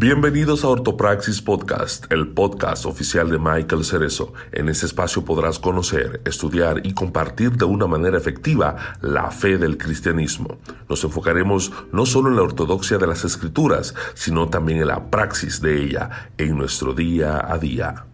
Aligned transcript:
Bienvenidos 0.00 0.64
a 0.64 0.68
Ortopraxis 0.68 1.42
Podcast, 1.42 2.10
el 2.10 2.28
podcast 2.28 2.86
oficial 2.86 3.28
de 3.28 3.38
Michael 3.38 3.84
Cerezo. 3.84 4.32
En 4.50 4.70
este 4.70 4.86
espacio 4.86 5.26
podrás 5.26 5.58
conocer, 5.58 6.22
estudiar 6.24 6.80
y 6.86 6.94
compartir 6.94 7.50
de 7.58 7.66
una 7.66 7.86
manera 7.86 8.16
efectiva 8.16 8.96
la 9.02 9.30
fe 9.30 9.58
del 9.58 9.76
cristianismo. 9.76 10.56
Nos 10.88 11.04
enfocaremos 11.04 11.70
no 11.92 12.06
solo 12.06 12.30
en 12.30 12.36
la 12.36 12.42
ortodoxia 12.44 12.96
de 12.96 13.08
las 13.08 13.26
escrituras, 13.26 13.94
sino 14.14 14.48
también 14.48 14.80
en 14.80 14.86
la 14.86 15.10
praxis 15.10 15.60
de 15.60 15.84
ella 15.84 16.30
en 16.38 16.56
nuestro 16.56 16.94
día 16.94 17.44
a 17.46 17.58
día. 17.58 18.06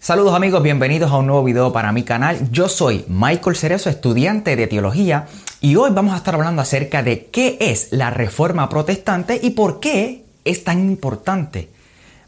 Saludos 0.00 0.34
amigos, 0.34 0.62
bienvenidos 0.62 1.12
a 1.12 1.18
un 1.18 1.26
nuevo 1.26 1.44
video 1.44 1.72
para 1.72 1.92
mi 1.92 2.02
canal. 2.02 2.50
Yo 2.50 2.68
soy 2.68 3.04
Michael 3.08 3.54
Cerezo, 3.54 3.90
estudiante 3.90 4.56
de 4.56 4.66
teología, 4.66 5.26
y 5.60 5.76
hoy 5.76 5.90
vamos 5.92 6.14
a 6.14 6.18
estar 6.18 6.34
hablando 6.34 6.62
acerca 6.62 7.02
de 7.02 7.26
qué 7.26 7.56
es 7.60 7.88
la 7.90 8.10
reforma 8.10 8.68
protestante 8.68 9.38
y 9.42 9.50
por 9.50 9.80
qué 9.80 10.24
es 10.44 10.64
tan 10.64 10.80
importante 10.80 11.68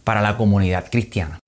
para 0.04 0.20
la 0.20 0.37
comunidad 0.37 0.91
cristiana. 0.91 1.38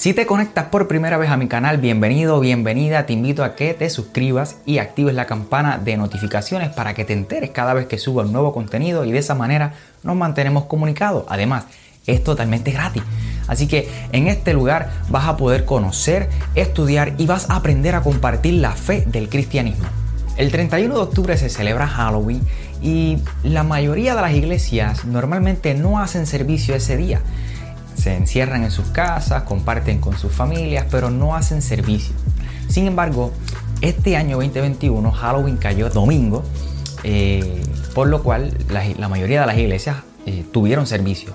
Si 0.00 0.14
te 0.14 0.24
conectas 0.24 0.68
por 0.68 0.88
primera 0.88 1.18
vez 1.18 1.28
a 1.28 1.36
mi 1.36 1.46
canal, 1.46 1.76
bienvenido, 1.76 2.40
bienvenida, 2.40 3.04
te 3.04 3.12
invito 3.12 3.44
a 3.44 3.54
que 3.54 3.74
te 3.74 3.90
suscribas 3.90 4.56
y 4.64 4.78
actives 4.78 5.14
la 5.14 5.26
campana 5.26 5.76
de 5.76 5.98
notificaciones 5.98 6.70
para 6.70 6.94
que 6.94 7.04
te 7.04 7.12
enteres 7.12 7.50
cada 7.50 7.74
vez 7.74 7.86
que 7.86 7.98
subo 7.98 8.22
un 8.22 8.32
nuevo 8.32 8.54
contenido 8.54 9.04
y 9.04 9.12
de 9.12 9.18
esa 9.18 9.34
manera 9.34 9.74
nos 10.02 10.16
mantenemos 10.16 10.64
comunicados. 10.64 11.26
Además, 11.28 11.66
es 12.06 12.24
totalmente 12.24 12.70
gratis. 12.70 13.02
Así 13.46 13.68
que 13.68 13.90
en 14.12 14.28
este 14.28 14.54
lugar 14.54 14.88
vas 15.10 15.28
a 15.28 15.36
poder 15.36 15.66
conocer, 15.66 16.30
estudiar 16.54 17.12
y 17.18 17.26
vas 17.26 17.50
a 17.50 17.56
aprender 17.56 17.94
a 17.94 18.00
compartir 18.00 18.54
la 18.54 18.72
fe 18.72 19.04
del 19.06 19.28
cristianismo. 19.28 19.84
El 20.38 20.50
31 20.50 20.94
de 20.94 21.00
octubre 21.02 21.36
se 21.36 21.50
celebra 21.50 21.86
Halloween 21.86 22.40
y 22.80 23.18
la 23.42 23.64
mayoría 23.64 24.14
de 24.14 24.22
las 24.22 24.32
iglesias 24.32 25.04
normalmente 25.04 25.74
no 25.74 25.98
hacen 25.98 26.24
servicio 26.24 26.74
ese 26.74 26.96
día 26.96 27.20
se 28.00 28.16
encierran 28.16 28.64
en 28.64 28.70
sus 28.70 28.86
casas, 28.86 29.42
comparten 29.42 30.00
con 30.00 30.16
sus 30.16 30.32
familias, 30.32 30.86
pero 30.90 31.10
no 31.10 31.36
hacen 31.36 31.60
servicio. 31.60 32.14
Sin 32.68 32.86
embargo, 32.86 33.32
este 33.82 34.16
año 34.16 34.36
2021 34.38 35.10
Halloween 35.12 35.56
cayó 35.56 35.90
domingo, 35.90 36.42
eh, 37.04 37.62
por 37.94 38.08
lo 38.08 38.22
cual 38.22 38.56
la, 38.70 39.08
mayoría 39.08 39.40
de 39.42 39.46
las 39.46 39.58
iglesias 39.58 39.98
eh, 40.26 40.44
tuvieron 40.50 40.86
servicio. 40.86 41.32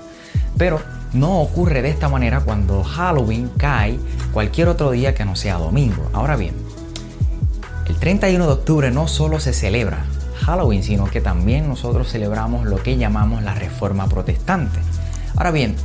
Pero 0.58 0.82
no 1.14 1.42
ocurre 1.42 1.82
de 1.82 1.90
esta 1.90 2.10
manera 2.10 2.40
cuando 2.42 2.84
Halloween 2.84 3.52
cae 3.58 4.00
cualquier 4.34 4.68
otro 4.68 4.92
día 4.92 5.14
que 5.14 5.26
no 5.26 5.36
sea 5.36 5.58
domingo. 5.58 6.10
Ahora 6.14 6.36
bien, 6.36 6.56
el 7.88 7.96
31 7.98 8.46
de 8.46 8.54
octubre 8.54 8.92
no 8.92 9.08
solo 9.08 9.40
se 9.40 9.54
celebra 9.54 10.06
Halloween, 10.42 10.84
sino 10.84 11.06
que 11.06 11.22
también 11.22 11.68
nosotros 11.68 12.12
celebramos 12.12 12.66
lo 12.66 12.82
que 12.82 12.98
llamamos 12.98 13.44
la 13.44 13.54
Reforma 13.54 14.08
Protestante. 14.08 14.80
Ahora 15.36 15.52
bien, 15.52 15.76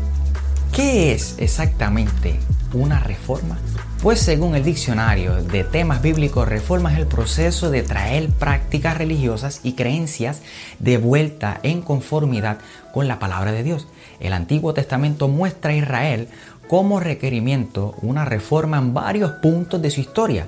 ¿Qué 0.73 1.13
es 1.13 1.35
exactamente 1.39 2.39
una 2.73 3.01
reforma? 3.01 3.59
Pues 4.03 4.21
según 4.21 4.55
el 4.55 4.63
diccionario 4.63 5.43
de 5.43 5.65
temas 5.65 6.01
bíblicos, 6.01 6.49
reforma 6.49 6.93
es 6.93 6.99
el 6.99 7.09
proceso 7.09 7.73
de 7.73 7.83
traer 7.83 8.31
prácticas 8.31 8.97
religiosas 8.97 9.61
y 9.65 9.73
creencias 9.73 10.43
de 10.79 10.97
vuelta 10.97 11.59
en 11.65 11.83
conformidad 11.83 12.59
con 12.95 13.09
la 13.09 13.19
palabra 13.19 13.51
de 13.51 13.65
Dios. 13.65 13.89
El 14.21 14.33
Antiguo 14.33 14.73
Testamento 14.73 15.27
muestra 15.27 15.73
a 15.73 15.77
Israel 15.77 16.29
como 16.69 17.01
requerimiento 17.01 17.97
una 18.01 18.25
reforma 18.25 18.79
en 18.79 18.95
varios 18.95 19.33
puntos 19.33 19.83
de 19.83 19.91
su 19.91 20.01
historia. 20.01 20.47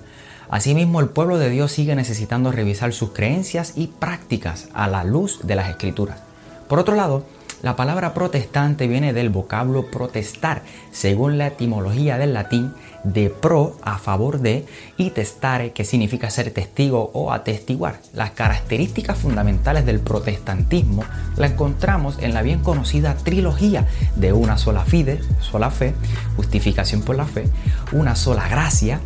Asimismo, 0.50 1.00
el 1.00 1.09
pueblo 1.09 1.37
de 1.37 1.50
Dios 1.50 1.72
sigue 1.72 1.97
necesitando 1.97 2.53
revisar 2.53 2.93
sus 2.93 3.11
creencias 3.11 3.72
y 3.75 3.88
prácticas 3.88 4.69
a 4.72 4.87
la 4.87 5.03
luz 5.03 5.41
de 5.43 5.56
las 5.56 5.69
escrituras. 5.69 6.21
Por 6.69 6.78
otro 6.78 6.94
lado, 6.94 7.27
la 7.62 7.77
palabra 7.77 8.12
protestante 8.12 8.89
viene 8.89 9.12
del 9.12 9.31
vocablo 9.31 9.87
protestar, 9.87 10.62
según 10.91 11.39
la 11.39 11.47
etimología 11.47 12.19
del 12.19 12.34
latín, 12.34 12.73
de 13.05 13.31
pro, 13.31 13.77
a 13.83 13.99
favor 13.99 14.41
de, 14.41 14.67
y 14.97 15.11
testare, 15.11 15.73
que 15.73 15.84
significa 15.84 16.28
ser 16.31 16.50
testigo 16.50 17.11
o 17.15 17.33
atestiguar. 17.33 18.00
Las 18.15 18.33
características 18.33 19.17
fundamentales 19.17 19.87
del 19.87 20.00
protestantismo 20.00 21.05
la 21.37 21.47
encontramos 21.47 22.19
en 22.21 22.34
la 22.34 22.43
bien 22.43 22.61
conocida 22.61 23.15
trilogía 23.15 23.87
de 24.17 24.33
una 24.33 24.59
sola 24.59 24.84
fide, 24.84 25.21
sola 25.41 25.71
fe, 25.71 25.94
justificación 26.37 27.03
por 27.03 27.17
la 27.17 27.27
fe, 27.27 27.44
una 27.93 28.17
sola 28.17 28.49
gracia, 28.49 29.00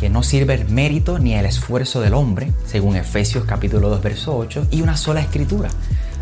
que 0.00 0.10
no 0.10 0.24
sirve 0.24 0.54
el 0.54 0.68
mérito 0.68 1.20
ni 1.20 1.34
el 1.34 1.46
esfuerzo 1.46 2.00
del 2.00 2.14
hombre, 2.14 2.52
según 2.66 2.96
Efesios 2.96 3.44
capítulo 3.44 3.88
2, 3.88 4.02
verso 4.02 4.36
8, 4.36 4.66
y 4.72 4.82
una 4.82 4.96
sola 4.96 5.20
escritura 5.20 5.70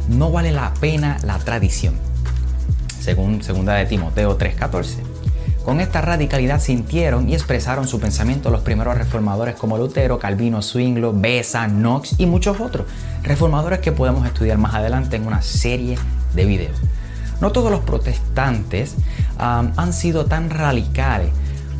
no 0.09 0.31
vale 0.31 0.53
la 0.53 0.73
pena 0.75 1.19
la 1.23 1.39
tradición, 1.39 1.95
según 3.01 3.41
2 3.41 3.67
de 3.67 3.87
Timoteo 3.87 4.37
3:14. 4.37 4.97
Con 5.65 5.81
esta 5.81 6.01
radicalidad 6.01 6.61
sintieron 6.61 7.29
y 7.29 7.35
expresaron 7.35 7.87
su 7.87 8.01
pensamiento 8.01 8.51
los 8.51 8.63
primeros 8.63 8.99
reformadores 8.99 9.55
como 9.55 9.79
Lutero, 9.79 10.19
Calvino, 10.19 10.61
Zwinglo, 10.61 11.13
Besa, 11.15 11.69
Knox 11.69 12.17
y 12.19 12.27
muchos 12.27 12.59
otros, 12.61 12.87
reformadores 13.23 13.79
que 13.79 13.93
podemos 13.93 14.27
estudiar 14.27 14.59
más 14.59 14.75
adelante 14.75 15.15
en 15.15 15.27
una 15.27 15.41
serie 15.41 15.97
de 16.35 16.45
videos. 16.47 16.77
No 17.41 17.53
todos 17.53 17.71
los 17.71 17.81
protestantes 17.81 18.97
han 19.39 19.93
sido 19.93 20.27
tan 20.27 20.51
radicales 20.51 21.31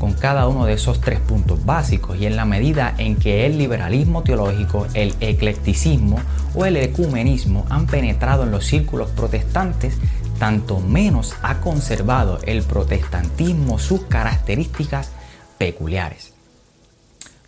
con 0.03 0.15
cada 0.15 0.49
uno 0.49 0.67
de 0.67 0.73
esos 0.73 1.01
tres 1.01 1.21
puntos 1.21 1.65
básicos 1.65 2.19
y 2.19 2.27
en 2.27 2.35
la 2.35 2.45
medida 2.45 2.93
en 2.99 3.15
que 3.15 3.47
el 3.47 3.57
liberalismo 3.57 4.25
teológico, 4.25 4.89
el 4.95 5.15
eclecticismo 5.21 6.19
o 6.57 6.67
el 6.67 6.77
ecumenismo 6.77 7.67
han 7.71 7.87
penetrado 7.87 8.43
en 8.43 8.51
los 8.51 8.65
círculos 8.65 9.11
protestantes, 9.11 9.99
tanto 10.41 10.81
menos 10.81 11.37
ha 11.43 11.61
conservado 11.61 12.41
el 12.47 12.65
protestantismo 12.65 13.79
sus 13.79 14.03
características 14.07 15.13
peculiares. 15.57 16.33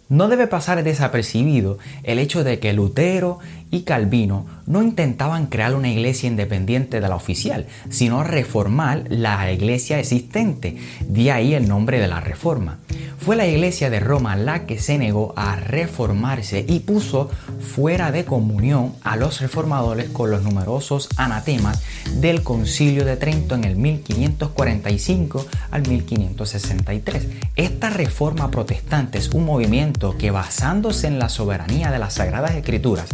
No 0.08 0.28
debe 0.28 0.46
pasar 0.46 0.84
desapercibido 0.84 1.78
el 2.04 2.20
hecho 2.20 2.44
de 2.44 2.60
que 2.60 2.72
Lutero 2.72 3.40
Calvino 3.82 4.46
no 4.66 4.82
intentaban 4.82 5.46
crear 5.46 5.74
una 5.74 5.90
iglesia 5.90 6.28
independiente 6.28 7.00
de 7.00 7.08
la 7.08 7.16
oficial, 7.16 7.66
sino 7.90 8.24
reformar 8.24 9.04
la 9.08 9.52
iglesia 9.52 9.98
existente, 9.98 10.76
de 11.00 11.32
ahí 11.32 11.54
el 11.54 11.68
nombre 11.68 11.98
de 12.00 12.08
la 12.08 12.20
reforma. 12.20 12.78
Fue 13.18 13.36
la 13.36 13.46
iglesia 13.46 13.88
de 13.88 14.00
Roma 14.00 14.36
la 14.36 14.66
que 14.66 14.78
se 14.78 14.98
negó 14.98 15.32
a 15.36 15.56
reformarse 15.56 16.64
y 16.68 16.80
puso 16.80 17.30
fuera 17.58 18.12
de 18.12 18.26
comunión 18.26 18.92
a 19.02 19.16
los 19.16 19.40
reformadores 19.40 20.10
con 20.10 20.30
los 20.30 20.42
numerosos 20.42 21.08
anatemas 21.16 21.82
del 22.20 22.42
concilio 22.42 23.04
de 23.04 23.16
Trento 23.16 23.54
en 23.54 23.64
el 23.64 23.76
1545 23.76 25.46
al 25.70 25.88
1563. 25.88 27.28
Esta 27.56 27.88
reforma 27.88 28.50
protestante 28.50 29.16
es 29.18 29.30
un 29.30 29.46
movimiento 29.46 30.18
que 30.18 30.30
basándose 30.30 31.06
en 31.06 31.18
la 31.18 31.30
soberanía 31.30 31.90
de 31.90 31.98
las 31.98 32.14
Sagradas 32.14 32.54
Escrituras, 32.54 33.08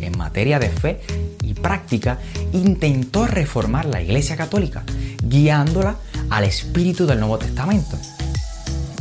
en 0.00 0.16
materia 0.18 0.58
de 0.58 0.68
fe 0.68 1.00
y 1.42 1.54
práctica, 1.54 2.18
intentó 2.52 3.26
reformar 3.26 3.84
la 3.86 4.02
Iglesia 4.02 4.36
Católica, 4.36 4.84
guiándola 5.22 5.96
al 6.30 6.44
espíritu 6.44 7.06
del 7.06 7.20
Nuevo 7.20 7.38
Testamento. 7.38 7.98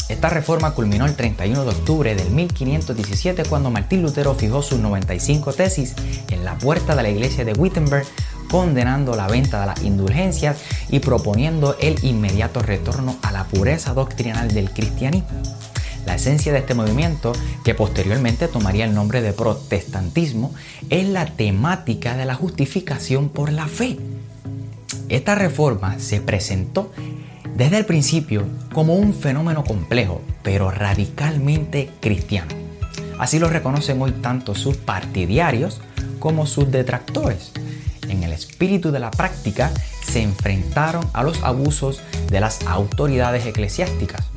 Esta 0.10 0.30
reforma 0.30 0.72
culminó 0.72 1.06
el 1.06 1.16
31 1.16 1.64
de 1.64 1.70
octubre 1.70 2.16
del 2.16 2.30
1517 2.30 3.44
cuando 3.46 3.72
Martín 3.72 4.02
Lutero 4.02 4.36
fijó 4.36 4.62
sus 4.62 4.80
95 4.80 5.54
tesis 5.54 5.96
en 6.30 6.46
la 6.46 6.58
puerta 6.58 6.96
de 6.96 7.04
la 7.04 7.10
iglesia 7.10 7.46
de 7.46 7.54
Wittenberg, 7.54 8.06
condenando 8.50 9.16
la 9.16 9.28
venta 9.28 9.62
de 9.62 9.66
las 9.66 9.82
indulgencias 9.82 10.58
y 10.90 11.00
proponiendo 11.00 11.76
el 11.80 12.04
inmediato 12.04 12.62
retorno 12.62 13.16
a 13.24 13.32
la 13.32 13.46
pureza 13.46 13.94
doctrinal 13.94 14.54
del 14.54 14.70
cristianismo. 14.70 15.42
La 16.06 16.16
esencia 16.16 16.52
de 16.52 16.60
este 16.60 16.74
movimiento, 16.74 17.32
que 17.64 17.74
posteriormente 17.74 18.48
tomaría 18.48 18.86
el 18.86 18.94
nombre 18.94 19.22
de 19.22 19.34
protestantismo, 19.34 20.54
es 20.90 21.08
la 21.08 21.26
temática 21.26 22.18
de 22.18 22.26
la 22.26 22.36
justificación 22.36 23.30
por 23.30 23.52
la 23.52 23.68
fe. 23.68 23.98
Esta 25.10 25.36
reforma 25.36 26.00
se 26.00 26.20
presentó 26.20 26.92
desde 27.56 27.78
el 27.78 27.86
principio 27.86 28.46
como 28.74 28.96
un 28.96 29.14
fenómeno 29.14 29.64
complejo, 29.64 30.22
pero 30.44 30.72
radicalmente 30.72 31.90
cristiano. 32.02 32.54
Así 33.20 33.40
lo 33.40 33.48
reconocen 33.50 34.02
hoy 34.02 34.12
tanto 34.12 34.56
sus 34.56 34.76
partidarios 34.76 35.80
como 36.20 36.46
sus 36.46 36.70
detractores. 36.70 37.52
En 38.10 38.24
el 38.24 38.34
espíritu 38.34 38.92
de 38.92 39.00
la 39.00 39.12
práctica 39.12 39.72
se 40.06 40.22
enfrentaron 40.22 41.08
a 41.14 41.24
los 41.24 41.42
abusos 41.44 42.02
de 42.30 42.40
las 42.40 42.66
autoridades 42.66 43.46
eclesiásticas 43.46 44.33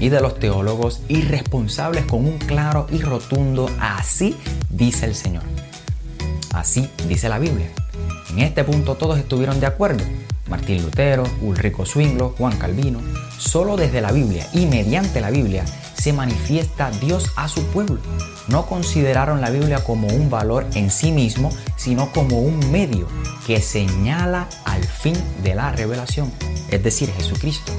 y 0.00 0.08
de 0.08 0.20
los 0.20 0.38
teólogos 0.38 1.00
irresponsables 1.08 2.04
con 2.04 2.24
un 2.24 2.38
claro 2.38 2.86
y 2.90 3.00
rotundo 3.00 3.70
así 3.80 4.36
dice 4.70 5.06
el 5.06 5.14
Señor. 5.14 5.42
Así 6.52 6.88
dice 7.08 7.28
la 7.28 7.38
Biblia. 7.38 7.70
En 8.30 8.40
este 8.40 8.64
punto 8.64 8.94
todos 8.96 9.18
estuvieron 9.18 9.60
de 9.60 9.66
acuerdo. 9.66 10.04
Martín 10.48 10.82
Lutero, 10.82 11.24
Ulrico 11.42 11.84
Zwinglo, 11.84 12.34
Juan 12.38 12.56
Calvino. 12.56 13.00
Solo 13.38 13.76
desde 13.76 14.00
la 14.00 14.12
Biblia 14.12 14.46
y 14.52 14.66
mediante 14.66 15.20
la 15.20 15.30
Biblia 15.30 15.64
se 15.94 16.12
manifiesta 16.12 16.90
Dios 16.90 17.32
a 17.36 17.48
su 17.48 17.62
pueblo. 17.66 18.00
No 18.48 18.66
consideraron 18.66 19.40
la 19.40 19.50
Biblia 19.50 19.84
como 19.84 20.08
un 20.08 20.30
valor 20.30 20.66
en 20.74 20.90
sí 20.90 21.12
mismo, 21.12 21.50
sino 21.76 22.12
como 22.12 22.40
un 22.40 22.70
medio 22.70 23.06
que 23.46 23.60
señala 23.60 24.48
al 24.64 24.84
fin 24.84 25.16
de 25.42 25.54
la 25.54 25.72
revelación, 25.72 26.32
es 26.70 26.82
decir, 26.82 27.10
Jesucristo. 27.12 27.72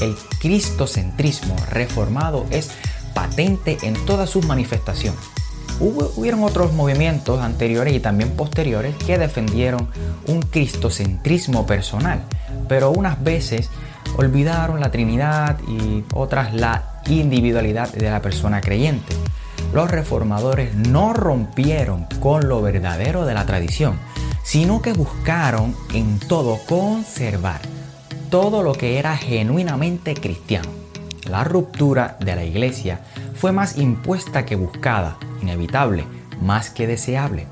El 0.00 0.16
cristocentrismo 0.40 1.56
reformado 1.70 2.46
es 2.50 2.70
patente 3.14 3.78
en 3.82 3.94
todas 4.06 4.30
sus 4.30 4.46
manifestaciones. 4.46 5.20
Hubo, 5.80 6.12
hubieron 6.16 6.42
otros 6.42 6.72
movimientos 6.72 7.40
anteriores 7.40 7.94
y 7.94 8.00
también 8.00 8.30
posteriores 8.30 8.96
que 8.96 9.18
defendieron 9.18 9.88
un 10.26 10.42
cristocentrismo 10.42 11.66
personal, 11.66 12.22
pero 12.68 12.90
unas 12.90 13.22
veces 13.22 13.70
olvidaron 14.16 14.80
la 14.80 14.90
Trinidad 14.90 15.58
y 15.68 16.04
otras 16.14 16.54
la 16.54 17.00
individualidad 17.06 17.92
de 17.92 18.10
la 18.10 18.22
persona 18.22 18.60
creyente. 18.60 19.14
Los 19.72 19.90
reformadores 19.90 20.74
no 20.74 21.12
rompieron 21.12 22.06
con 22.20 22.48
lo 22.48 22.62
verdadero 22.62 23.26
de 23.26 23.34
la 23.34 23.46
tradición, 23.46 23.98
sino 24.42 24.80
que 24.80 24.92
buscaron 24.92 25.76
en 25.92 26.18
todo 26.18 26.58
conservar 26.66 27.60
todo 28.30 28.62
lo 28.62 28.72
que 28.72 28.98
era 28.98 29.16
genuinamente 29.16 30.14
cristiano. 30.14 30.68
La 31.28 31.44
ruptura 31.44 32.16
de 32.20 32.36
la 32.36 32.44
iglesia 32.44 33.00
fue 33.34 33.52
más 33.52 33.78
impuesta 33.78 34.44
que 34.44 34.56
buscada, 34.56 35.18
inevitable, 35.42 36.04
más 36.40 36.70
que 36.70 36.86
deseable. 36.86 37.46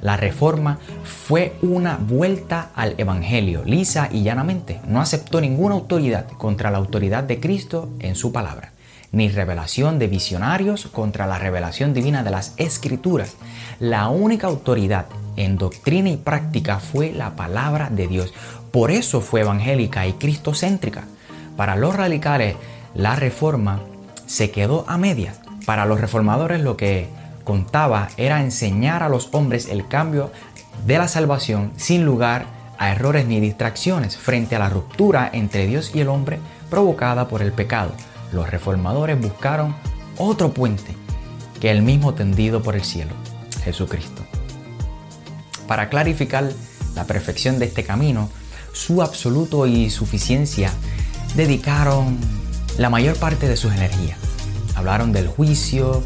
La 0.00 0.16
reforma 0.16 0.78
fue 1.04 1.56
una 1.62 1.96
vuelta 1.96 2.70
al 2.74 2.94
Evangelio, 2.98 3.62
lisa 3.64 4.08
y 4.10 4.22
llanamente. 4.22 4.80
No 4.86 5.00
aceptó 5.00 5.40
ninguna 5.40 5.74
autoridad 5.74 6.26
contra 6.26 6.70
la 6.70 6.78
autoridad 6.78 7.24
de 7.24 7.38
Cristo 7.38 7.88
en 8.00 8.16
su 8.16 8.32
palabra, 8.32 8.72
ni 9.12 9.28
revelación 9.28 9.98
de 9.98 10.08
visionarios 10.08 10.86
contra 10.86 11.26
la 11.26 11.38
revelación 11.38 11.94
divina 11.94 12.24
de 12.24 12.30
las 12.30 12.54
Escrituras. 12.56 13.36
La 13.78 14.08
única 14.08 14.48
autoridad 14.48 15.06
en 15.36 15.56
doctrina 15.56 16.10
y 16.10 16.16
práctica 16.16 16.80
fue 16.80 17.12
la 17.12 17.36
palabra 17.36 17.88
de 17.90 18.08
Dios. 18.08 18.34
Por 18.72 18.90
eso 18.90 19.20
fue 19.20 19.42
evangélica 19.42 20.06
y 20.06 20.14
cristocéntrica. 20.14 21.04
Para 21.56 21.76
los 21.76 21.94
radicales, 21.94 22.56
la 22.94 23.14
reforma 23.14 23.80
se 24.26 24.50
quedó 24.50 24.84
a 24.88 24.96
medias. 24.98 25.40
Para 25.66 25.86
los 25.86 26.00
reformadores 26.00 26.62
lo 26.62 26.76
que 26.76 27.08
contaba 27.44 28.08
era 28.16 28.40
enseñar 28.40 29.02
a 29.02 29.08
los 29.08 29.28
hombres 29.32 29.68
el 29.68 29.86
cambio 29.86 30.32
de 30.86 30.98
la 30.98 31.06
salvación 31.06 31.72
sin 31.76 32.04
lugar 32.04 32.46
a 32.78 32.90
errores 32.90 33.26
ni 33.26 33.40
distracciones 33.40 34.16
frente 34.16 34.56
a 34.56 34.58
la 34.58 34.70
ruptura 34.70 35.28
entre 35.32 35.66
Dios 35.66 35.92
y 35.94 36.00
el 36.00 36.08
hombre 36.08 36.38
provocada 36.70 37.28
por 37.28 37.42
el 37.42 37.52
pecado. 37.52 37.92
Los 38.32 38.50
reformadores 38.50 39.20
buscaron 39.20 39.76
otro 40.16 40.52
puente 40.52 40.96
que 41.60 41.70
el 41.70 41.82
mismo 41.82 42.14
tendido 42.14 42.62
por 42.62 42.74
el 42.74 42.84
cielo, 42.84 43.12
Jesucristo. 43.62 44.22
Para 45.68 45.90
clarificar 45.90 46.50
la 46.94 47.04
perfección 47.04 47.58
de 47.58 47.66
este 47.66 47.84
camino, 47.84 48.30
su 48.72 49.02
absoluto 49.02 49.66
y 49.66 49.90
suficiencia 49.90 50.72
dedicaron 51.34 52.18
la 52.78 52.90
mayor 52.90 53.16
parte 53.16 53.48
de 53.48 53.56
sus 53.56 53.72
energías. 53.72 54.18
Hablaron 54.74 55.12
del 55.12 55.28
juicio, 55.28 56.02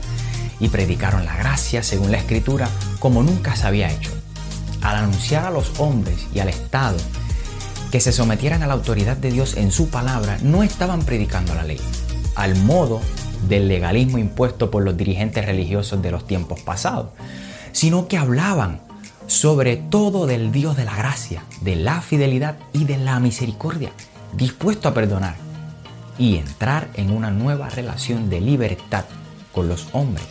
y 0.61 0.69
predicaron 0.69 1.25
la 1.25 1.37
gracia 1.37 1.83
según 1.83 2.11
la 2.11 2.19
escritura 2.19 2.69
como 2.99 3.23
nunca 3.23 3.57
se 3.57 3.67
había 3.67 3.91
hecho. 3.91 4.11
Al 4.83 4.97
anunciar 4.97 5.45
a 5.45 5.51
los 5.51 5.81
hombres 5.81 6.27
y 6.35 6.41
al 6.41 6.49
Estado 6.49 6.97
que 7.91 8.01
se 8.01 8.13
sometieran 8.13 8.63
a 8.63 8.67
la 8.67 8.75
autoridad 8.75 9.17
de 9.17 9.31
Dios 9.31 9.57
en 9.57 9.71
su 9.71 9.89
palabra, 9.89 10.39
no 10.43 10.63
estaban 10.63 11.03
predicando 11.03 11.55
la 11.55 11.63
ley, 11.63 11.81
al 12.35 12.57
modo 12.57 13.01
del 13.49 13.69
legalismo 13.69 14.19
impuesto 14.19 14.71
por 14.71 14.83
los 14.83 14.97
dirigentes 14.97 15.45
religiosos 15.45 16.03
de 16.03 16.11
los 16.11 16.27
tiempos 16.27 16.61
pasados, 16.61 17.11
sino 17.73 18.09
que 18.09 18.17
hablaban 18.17 18.81
sobre 19.27 19.77
todo 19.77 20.27
del 20.27 20.53
Dios 20.53 20.77
de 20.77 20.85
la 20.85 20.97
gracia, 20.97 21.43
de 21.61 21.77
la 21.77 22.01
fidelidad 22.01 22.57
y 22.73 22.85
de 22.85 22.99
la 22.99 23.21
misericordia, 23.21 23.91
dispuesto 24.37 24.89
a 24.89 24.95
perdonar 24.95 25.37
y 26.19 26.37
entrar 26.37 26.89
en 26.95 27.11
una 27.11 27.31
nueva 27.31 27.69
relación 27.69 28.31
de 28.31 28.41
libertad 28.41 29.05
con 29.53 29.69
los 29.69 29.89
hombres 29.93 30.25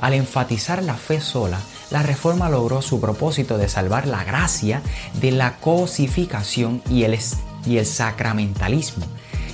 al 0.00 0.14
enfatizar 0.14 0.82
la 0.82 0.94
fe 0.94 1.20
sola, 1.20 1.58
la 1.90 2.02
reforma 2.02 2.48
logró 2.48 2.82
su 2.82 3.00
propósito 3.00 3.58
de 3.58 3.68
salvar 3.68 4.06
la 4.06 4.24
gracia 4.24 4.82
de 5.20 5.30
la 5.30 5.56
cosificación 5.56 6.82
y 6.90 7.04
el, 7.04 7.18
y 7.64 7.78
el 7.78 7.86
sacramentalismo 7.86 9.06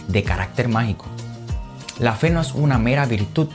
de 0.08 0.24
carácter 0.24 0.68
mágico. 0.68 1.06
La 1.98 2.14
fe 2.14 2.30
no 2.30 2.40
es 2.40 2.52
una 2.52 2.78
mera 2.78 3.06
virtud, 3.06 3.48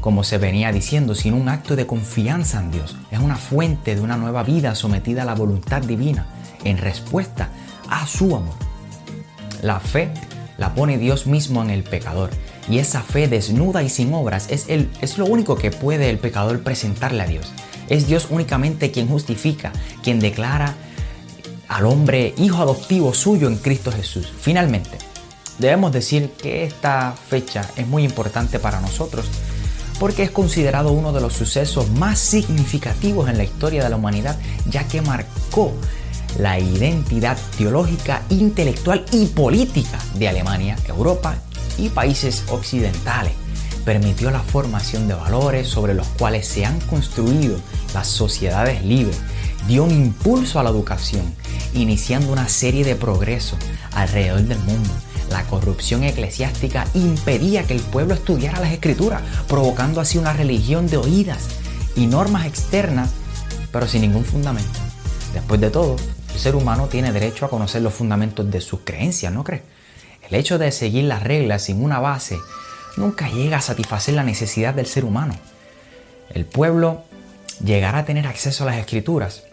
como 0.00 0.24
se 0.24 0.38
venía 0.38 0.72
diciendo, 0.72 1.14
sino 1.14 1.36
un 1.36 1.48
acto 1.48 1.76
de 1.76 1.86
confianza 1.86 2.60
en 2.60 2.70
Dios. 2.70 2.96
Es 3.10 3.18
una 3.18 3.36
fuente 3.36 3.94
de 3.94 4.00
una 4.00 4.16
nueva 4.16 4.42
vida 4.42 4.74
sometida 4.74 5.22
a 5.22 5.26
la 5.26 5.34
voluntad 5.34 5.82
divina 5.82 6.26
en 6.64 6.78
respuesta 6.78 7.50
a 7.88 8.06
su 8.06 8.34
amor. 8.34 8.54
La 9.62 9.80
fe 9.80 10.10
la 10.58 10.74
pone 10.74 10.98
Dios 10.98 11.26
mismo 11.26 11.62
en 11.62 11.70
el 11.70 11.82
pecador 11.82 12.30
y 12.68 12.78
esa 12.78 13.02
fe 13.02 13.28
desnuda 13.28 13.82
y 13.82 13.88
sin 13.88 14.12
obras 14.14 14.48
es, 14.50 14.66
el, 14.68 14.90
es 15.00 15.18
lo 15.18 15.26
único 15.26 15.56
que 15.56 15.70
puede 15.70 16.10
el 16.10 16.18
pecador 16.18 16.62
presentarle 16.62 17.22
a 17.22 17.26
Dios. 17.26 17.52
Es 17.88 18.06
Dios 18.06 18.28
únicamente 18.30 18.90
quien 18.90 19.08
justifica, 19.08 19.72
quien 20.02 20.20
declara 20.20 20.74
al 21.68 21.86
hombre 21.86 22.34
hijo 22.36 22.62
adoptivo 22.62 23.14
suyo 23.14 23.48
en 23.48 23.56
Cristo 23.56 23.92
Jesús. 23.92 24.32
Finalmente, 24.40 24.98
debemos 25.58 25.92
decir 25.92 26.30
que 26.30 26.64
esta 26.64 27.14
fecha 27.28 27.68
es 27.76 27.86
muy 27.86 28.04
importante 28.04 28.58
para 28.58 28.80
nosotros 28.80 29.26
porque 30.00 30.22
es 30.22 30.30
considerado 30.30 30.92
uno 30.92 31.12
de 31.12 31.20
los 31.20 31.34
sucesos 31.34 31.90
más 31.90 32.18
significativos 32.18 33.28
en 33.28 33.36
la 33.36 33.44
historia 33.44 33.84
de 33.84 33.90
la 33.90 33.96
humanidad, 33.96 34.38
ya 34.70 34.88
que 34.88 35.02
marcó 35.02 35.74
la 36.38 36.58
identidad 36.58 37.36
teológica, 37.58 38.22
intelectual 38.30 39.04
y 39.12 39.26
política 39.26 39.98
de 40.14 40.28
Alemania, 40.28 40.76
Europa 40.88 41.36
y 41.76 41.90
países 41.90 42.44
occidentales. 42.48 43.34
Permitió 43.84 44.30
la 44.30 44.40
formación 44.40 45.06
de 45.06 45.14
valores 45.14 45.68
sobre 45.68 45.92
los 45.92 46.06
cuales 46.08 46.48
se 46.48 46.64
han 46.64 46.80
construido 46.80 47.58
las 47.92 48.06
sociedades 48.06 48.82
libres. 48.82 49.20
Dio 49.68 49.84
un 49.84 49.90
impulso 49.90 50.58
a 50.58 50.62
la 50.62 50.70
educación, 50.70 51.34
iniciando 51.74 52.32
una 52.32 52.48
serie 52.48 52.84
de 52.84 52.96
progresos 52.96 53.58
alrededor 53.92 54.40
del 54.40 54.58
mundo. 54.60 54.90
La 55.30 55.44
corrupción 55.44 56.04
eclesiástica 56.04 56.86
impedía 56.94 57.64
que 57.64 57.74
el 57.74 57.80
pueblo 57.80 58.14
estudiara 58.14 58.60
las 58.60 58.72
escrituras, 58.72 59.22
provocando 59.48 60.00
así 60.00 60.18
una 60.18 60.32
religión 60.32 60.88
de 60.88 60.96
oídas 60.96 61.48
y 61.96 62.06
normas 62.06 62.46
externas, 62.46 63.10
pero 63.72 63.86
sin 63.86 64.02
ningún 64.02 64.24
fundamento. 64.24 64.78
Después 65.32 65.60
de 65.60 65.70
todo, 65.70 65.96
el 66.34 66.40
ser 66.40 66.56
humano 66.56 66.88
tiene 66.88 67.12
derecho 67.12 67.46
a 67.46 67.50
conocer 67.50 67.82
los 67.82 67.94
fundamentos 67.94 68.50
de 68.50 68.60
sus 68.60 68.80
creencias, 68.80 69.32
¿no 69.32 69.44
crees? 69.44 69.62
El 70.28 70.34
hecho 70.34 70.58
de 70.58 70.72
seguir 70.72 71.04
las 71.04 71.22
reglas 71.22 71.62
sin 71.62 71.82
una 71.82 72.00
base 72.00 72.38
nunca 72.96 73.28
llega 73.28 73.58
a 73.58 73.62
satisfacer 73.62 74.14
la 74.14 74.24
necesidad 74.24 74.74
del 74.74 74.86
ser 74.86 75.04
humano. 75.04 75.34
El 76.32 76.44
pueblo 76.44 77.04
llegará 77.64 77.98
a 77.98 78.04
tener 78.04 78.26
acceso 78.26 78.64
a 78.64 78.66
las 78.66 78.78
escrituras 78.78 79.44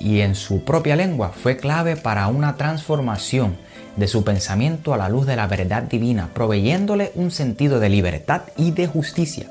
y 0.00 0.20
en 0.20 0.34
su 0.34 0.64
propia 0.64 0.96
lengua 0.96 1.30
fue 1.30 1.56
clave 1.56 1.96
para 1.96 2.26
una 2.28 2.56
transformación 2.56 3.56
de 3.96 4.08
su 4.08 4.24
pensamiento 4.24 4.94
a 4.94 4.96
la 4.96 5.08
luz 5.08 5.26
de 5.26 5.36
la 5.36 5.46
verdad 5.46 5.84
divina, 5.84 6.30
proveyéndole 6.32 7.12
un 7.14 7.30
sentido 7.30 7.80
de 7.80 7.88
libertad 7.88 8.42
y 8.56 8.70
de 8.70 8.86
justicia. 8.86 9.46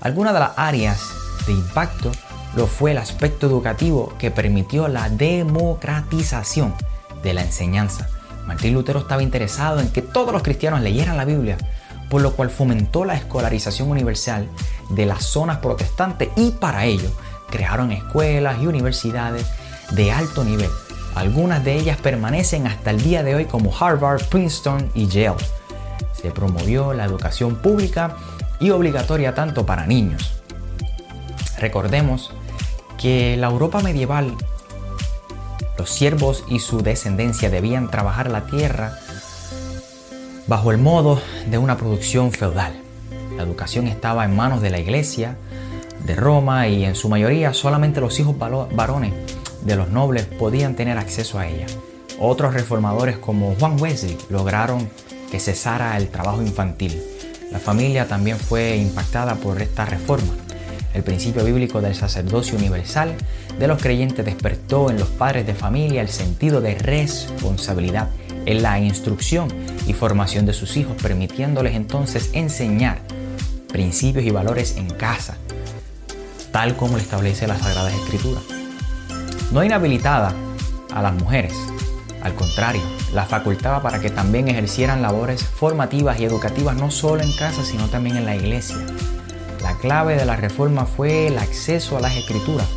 Algunas 0.00 0.34
de 0.34 0.40
las 0.40 0.52
áreas 0.56 1.00
de 1.46 1.52
impacto 1.52 2.12
lo 2.56 2.66
fue 2.66 2.92
el 2.92 2.98
aspecto 2.98 3.46
educativo 3.46 4.14
que 4.18 4.30
permitió 4.30 4.88
la 4.88 5.08
democratización 5.08 6.74
de 7.22 7.34
la 7.34 7.42
enseñanza 7.42 8.08
Martín 8.48 8.72
Lutero 8.72 9.00
estaba 9.00 9.22
interesado 9.22 9.78
en 9.78 9.90
que 9.90 10.00
todos 10.00 10.32
los 10.32 10.42
cristianos 10.42 10.80
leyeran 10.80 11.18
la 11.18 11.26
Biblia, 11.26 11.58
por 12.08 12.22
lo 12.22 12.32
cual 12.32 12.48
fomentó 12.48 13.04
la 13.04 13.14
escolarización 13.14 13.90
universal 13.90 14.48
de 14.88 15.04
las 15.04 15.24
zonas 15.24 15.58
protestantes 15.58 16.30
y 16.34 16.52
para 16.52 16.86
ello 16.86 17.10
crearon 17.50 17.92
escuelas 17.92 18.56
y 18.62 18.66
universidades 18.66 19.46
de 19.90 20.12
alto 20.12 20.44
nivel. 20.44 20.70
Algunas 21.14 21.64
de 21.64 21.74
ellas 21.74 21.96
permanecen 21.96 22.66
hasta 22.66 22.90
el 22.90 23.02
día 23.02 23.22
de 23.22 23.34
hoy 23.34 23.44
como 23.46 23.74
Harvard, 23.76 24.24
Princeton 24.28 24.90
y 24.94 25.08
Yale. 25.08 25.36
Se 26.12 26.30
promovió 26.30 26.94
la 26.94 27.04
educación 27.04 27.56
pública 27.56 28.16
y 28.60 28.70
obligatoria 28.70 29.34
tanto 29.34 29.66
para 29.66 29.86
niños. 29.86 30.42
Recordemos 31.58 32.32
que 32.98 33.36
la 33.36 33.48
Europa 33.48 33.80
medieval 33.80 34.34
los 35.78 35.90
siervos 35.90 36.44
y 36.48 36.58
su 36.58 36.82
descendencia 36.82 37.50
debían 37.50 37.88
trabajar 37.88 38.30
la 38.30 38.46
tierra 38.46 38.98
bajo 40.48 40.72
el 40.72 40.78
modo 40.78 41.20
de 41.48 41.58
una 41.58 41.76
producción 41.76 42.32
feudal. 42.32 42.82
La 43.36 43.44
educación 43.44 43.86
estaba 43.86 44.24
en 44.24 44.34
manos 44.34 44.60
de 44.60 44.70
la 44.70 44.80
iglesia, 44.80 45.36
de 46.04 46.16
Roma 46.16 46.66
y 46.68 46.84
en 46.84 46.94
su 46.96 47.08
mayoría 47.08 47.54
solamente 47.54 48.00
los 48.00 48.18
hijos 48.18 48.36
varones 48.38 49.12
de 49.68 49.76
los 49.76 49.90
nobles 49.90 50.24
podían 50.24 50.74
tener 50.74 50.98
acceso 50.98 51.38
a 51.38 51.46
ella. 51.46 51.66
Otros 52.18 52.54
reformadores 52.54 53.18
como 53.18 53.54
Juan 53.54 53.80
Wesley 53.80 54.16
lograron 54.30 54.90
que 55.30 55.38
cesara 55.38 55.96
el 55.96 56.08
trabajo 56.08 56.42
infantil. 56.42 57.00
La 57.52 57.58
familia 57.58 58.08
también 58.08 58.38
fue 58.38 58.76
impactada 58.76 59.36
por 59.36 59.62
esta 59.62 59.84
reforma. 59.84 60.34
El 60.94 61.02
principio 61.02 61.44
bíblico 61.44 61.80
del 61.80 61.94
sacerdocio 61.94 62.58
universal 62.58 63.14
de 63.58 63.68
los 63.68 63.80
creyentes 63.80 64.24
despertó 64.24 64.90
en 64.90 64.98
los 64.98 65.08
padres 65.08 65.46
de 65.46 65.54
familia 65.54 66.00
el 66.00 66.08
sentido 66.08 66.60
de 66.60 66.74
responsabilidad 66.74 68.08
en 68.46 68.62
la 68.62 68.80
instrucción 68.80 69.48
y 69.86 69.92
formación 69.92 70.46
de 70.46 70.54
sus 70.54 70.76
hijos, 70.76 70.96
permitiéndoles 71.00 71.76
entonces 71.76 72.30
enseñar 72.32 73.00
principios 73.68 74.24
y 74.24 74.30
valores 74.30 74.76
en 74.76 74.88
casa, 74.90 75.36
tal 76.50 76.74
como 76.76 76.94
lo 76.94 77.02
establece 77.02 77.46
la 77.46 77.58
Sagrada 77.58 77.92
Escritura. 77.92 78.40
No 79.50 79.64
inhabilitada 79.64 80.34
a 80.92 81.02
las 81.02 81.14
mujeres, 81.14 81.54
al 82.22 82.34
contrario, 82.34 82.82
la 83.14 83.24
facultaba 83.24 83.80
para 83.80 84.00
que 84.00 84.10
también 84.10 84.48
ejercieran 84.48 85.02
labores 85.02 85.44
formativas 85.44 86.20
y 86.20 86.24
educativas 86.24 86.76
no 86.76 86.90
solo 86.90 87.22
en 87.22 87.32
casa, 87.32 87.64
sino 87.64 87.88
también 87.88 88.16
en 88.16 88.26
la 88.26 88.36
iglesia. 88.36 88.76
La 89.62 89.76
clave 89.76 90.16
de 90.16 90.24
la 90.24 90.36
reforma 90.36 90.84
fue 90.84 91.28
el 91.28 91.38
acceso 91.38 91.96
a 91.96 92.00
las 92.00 92.16
escrituras, 92.16 92.68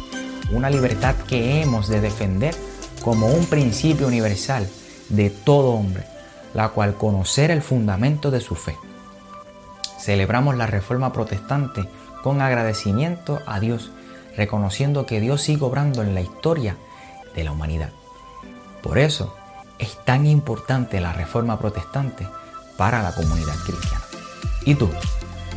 una 0.52 0.70
libertad 0.70 1.16
que 1.28 1.62
hemos 1.62 1.88
de 1.90 2.02
defender 2.02 2.56
como 3.02 3.28
un 3.28 3.46
principio 3.48 4.08
universal 4.08 4.68
de 5.10 5.30
todo 5.30 5.72
hombre, 5.72 6.06
la 6.54 6.70
cual 6.70 6.96
conocer 6.96 7.52
el 7.52 7.62
fundamento 7.62 8.32
de 8.32 8.42
su 8.42 8.56
fe. 8.56 8.78
Celebramos 10.00 10.56
la 10.56 10.68
reforma 10.68 11.12
protestante 11.12 11.88
con 12.24 12.42
agradecimiento 12.42 13.40
a 13.46 13.60
Dios, 13.60 13.92
reconociendo 14.36 15.06
que 15.06 15.20
Dios 15.20 15.42
sigue 15.42 15.64
obrando 15.64 16.02
en 16.02 16.14
la 16.14 16.22
historia 16.22 16.78
de 17.36 17.44
la 17.44 17.52
humanidad. 17.52 17.90
Por 18.82 18.98
eso 18.98 19.36
es 19.80 19.98
tan 20.06 20.26
importante 20.26 21.02
la 21.02 21.14
reforma 21.14 21.60
protestante 21.60 22.28
para 22.78 23.02
la 23.02 23.14
comunidad 23.14 23.56
cristiana. 23.66 24.04
¿Y 24.66 24.76
tú? 24.76 24.90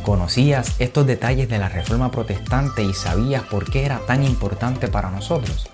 ¿Conocías 0.03 0.75
estos 0.79 1.07
detalles 1.07 1.49
de 1.49 1.57
la 1.57 1.69
reforma 1.69 2.11
protestante 2.11 2.83
y 2.83 2.93
sabías 2.93 3.43
por 3.43 3.69
qué 3.69 3.85
era 3.85 3.99
tan 4.05 4.23
importante 4.23 4.87
para 4.87 5.09
nosotros? 5.09 5.67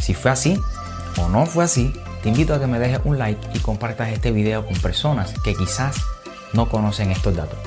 Si 0.00 0.14
fue 0.14 0.30
así 0.30 0.60
o 1.16 1.28
no 1.28 1.46
fue 1.46 1.64
así, 1.64 1.92
te 2.22 2.28
invito 2.28 2.54
a 2.54 2.60
que 2.60 2.66
me 2.66 2.78
dejes 2.78 3.00
un 3.04 3.18
like 3.18 3.40
y 3.54 3.58
compartas 3.58 4.10
este 4.10 4.30
video 4.30 4.64
con 4.64 4.76
personas 4.76 5.34
que 5.42 5.54
quizás 5.54 5.96
no 6.52 6.68
conocen 6.68 7.10
estos 7.10 7.34
datos. 7.34 7.58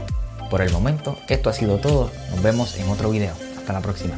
Por 0.49 0.61
el 0.61 0.71
momento, 0.71 1.17
esto 1.27 1.49
ha 1.49 1.53
sido 1.53 1.77
todo. 1.77 2.09
Nos 2.31 2.41
vemos 2.41 2.77
en 2.77 2.89
otro 2.89 3.09
video. 3.09 3.46
Hasta 3.67 3.73
la 3.73 3.81
próxima. 3.81 4.17